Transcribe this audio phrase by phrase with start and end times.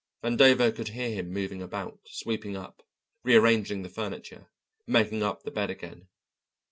[0.23, 2.81] Vandover could hear him moving about, sweeping up,
[3.23, 4.49] rearranging the furniture,
[4.87, 6.07] making up the bed again.